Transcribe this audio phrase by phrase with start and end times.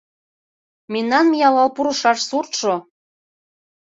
[0.93, 2.73] Мемнан миялал пурышаш суртшо